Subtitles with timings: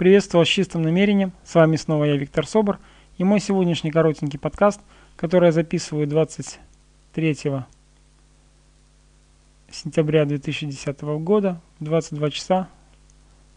[0.00, 1.32] Приветствую вас с чистым намерением.
[1.44, 2.78] С вами снова я, Виктор Собор.
[3.18, 4.80] И мой сегодняшний коротенький подкаст,
[5.14, 7.36] который я записываю 23
[9.70, 12.70] сентября 2010 года в 22 часа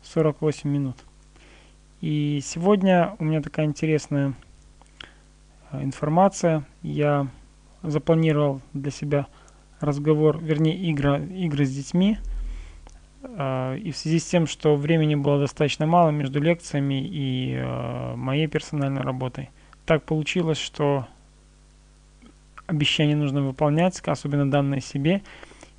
[0.02, 0.98] 48 минут.
[2.02, 4.34] И сегодня у меня такая интересная
[5.72, 6.66] э, информация.
[6.82, 7.30] Я
[7.84, 9.28] запланировал для себя
[9.80, 12.18] разговор, вернее, игры, игры с детьми–
[13.24, 18.48] и в связи с тем, что времени было достаточно мало между лекциями и э, моей
[18.48, 19.50] персональной работой,
[19.86, 21.08] так получилось, что
[22.68, 25.22] обещания нужно выполнять, особенно данные себе.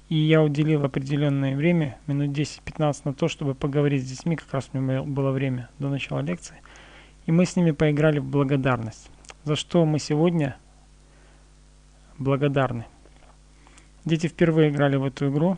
[0.09, 4.69] И я уделил определенное время, минут 10-15 на то, чтобы поговорить с детьми, как раз
[4.73, 6.57] у меня было время до начала лекции.
[7.27, 9.11] И мы с ними поиграли в благодарность.
[9.45, 10.57] За что мы сегодня
[12.19, 12.85] благодарны.
[14.05, 15.57] Дети впервые играли в эту игру,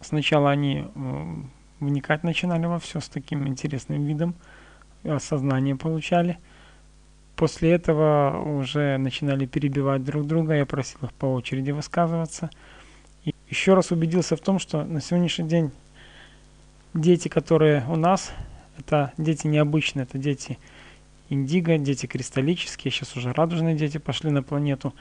[0.00, 1.34] Сначала они э,
[1.80, 4.34] вникать начинали во все с таким интересным видом,
[5.04, 6.38] осознание получали.
[7.36, 12.50] После этого уже начинали перебивать друг друга, я просил их по очереди высказываться.
[13.24, 15.70] И еще раз убедился в том, что на сегодняшний день
[16.94, 18.32] дети, которые у нас,
[18.78, 20.58] это дети необычные, это дети
[21.28, 24.94] индиго, дети кристаллические, сейчас уже радужные дети пошли на планету.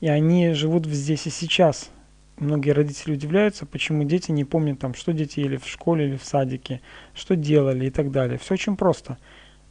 [0.00, 1.90] И они живут здесь и сейчас–
[2.36, 6.24] многие родители удивляются, почему дети не помнят, там, что дети ели в школе или в
[6.24, 6.80] садике,
[7.14, 8.38] что делали и так далее.
[8.38, 9.18] Все очень просто.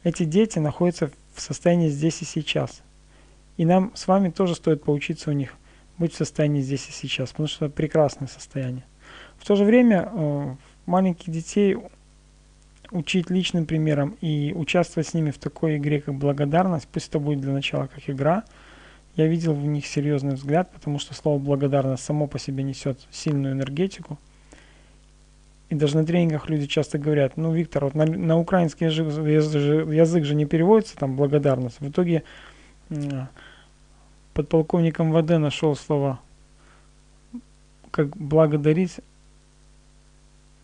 [0.02, 2.82] Эти дети находятся в состоянии здесь и сейчас.
[3.56, 5.54] И нам с вами тоже стоит поучиться у них
[5.96, 8.84] быть в состоянии здесь и сейчас, потому что это прекрасное состояние.
[9.38, 11.76] В то же время э, маленьких детей
[12.90, 17.40] учить личным примером и участвовать с ними в такой игре, как благодарность, пусть это будет
[17.40, 18.44] для начала как игра–
[19.16, 23.54] я видел в них серьезный взгляд, потому что слово благодарность само по себе несет сильную
[23.54, 24.18] энергетику.
[25.70, 29.06] И даже на тренингах люди часто говорят, ну, Виктор, вот на, на украинский язык,
[29.92, 31.80] язык же не переводится там благодарность.
[31.80, 32.22] В итоге
[34.34, 36.20] подполковник МВД нашел слово
[37.90, 38.98] как благодарить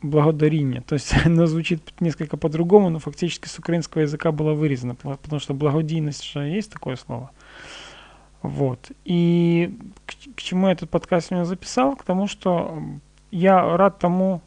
[0.02, 0.80] благодарение.
[0.82, 5.54] То есть оно звучит несколько по-другому, но фактически с украинского языка было вырезано, потому что
[5.54, 7.30] благодійность же есть такое слово.
[8.42, 8.90] Вот.
[9.04, 11.96] И к, к чему я этот подкаст сегодня записал?
[11.96, 12.82] К тому, что
[13.30, 14.40] я рад тому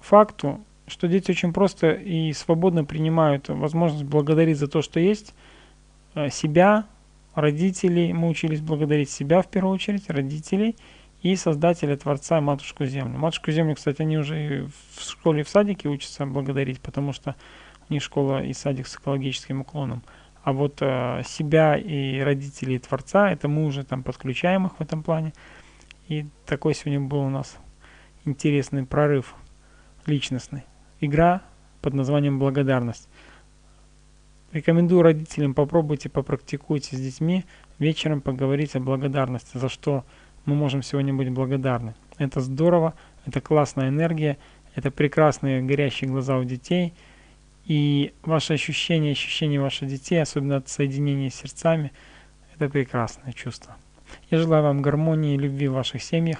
[0.00, 5.34] факту, что дети очень просто и свободно принимают возможность благодарить за то, что есть,
[6.14, 6.86] э, себя,
[7.36, 8.12] родителей.
[8.12, 10.74] Мы учились благодарить себя в первую очередь, родителей
[11.22, 13.18] и создателя, Творца, Матушку Землю.
[13.18, 17.36] Матушку Землю, кстати, они уже в школе и в садике учатся благодарить, потому что
[17.88, 20.02] у них школа и садик с экологическим уклоном.
[20.46, 25.02] А вот э, себя и родителей Творца, это мы уже там подключаем их в этом
[25.02, 25.32] плане.
[26.06, 27.56] И такой сегодня был у нас
[28.24, 29.34] интересный прорыв
[30.06, 30.62] личностный.
[31.00, 31.42] Игра
[31.82, 33.08] под названием «Благодарность».
[34.52, 37.44] Рекомендую родителям, попробуйте, попрактикуйте с детьми,
[37.80, 40.04] вечером поговорить о благодарности, за что
[40.44, 41.96] мы можем сегодня быть благодарны.
[42.18, 44.38] Это здорово, это классная энергия,
[44.76, 46.94] это прекрасные горящие глаза у детей–
[47.66, 51.92] и ваши ощущения, ощущения ваших детей, особенно от соединения с сердцами,
[52.54, 53.76] это прекрасное чувство.
[54.30, 56.38] Я желаю вам гармонии и любви в ваших семьях.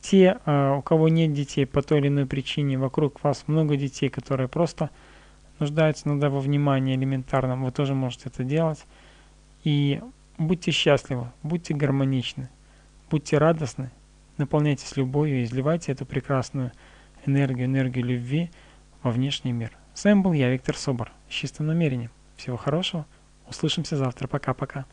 [0.00, 4.08] Те, а, у кого нет детей по той или иной причине, вокруг вас много детей,
[4.08, 4.90] которые просто
[5.60, 8.84] нуждаются иногда во внимании элементарном, вы тоже можете это делать.
[9.62, 10.00] И
[10.36, 12.50] будьте счастливы, будьте гармоничны,
[13.10, 13.90] будьте радостны,
[14.38, 16.72] наполняйтесь любовью и изливайте эту прекрасную
[17.24, 18.50] энергию, энергию любви
[19.02, 19.70] во внешний мир.
[19.94, 22.10] С вами был я, Виктор Собор, с чистым намерением.
[22.36, 23.06] Всего хорошего.
[23.48, 24.26] Услышимся завтра.
[24.26, 24.86] Пока-пока.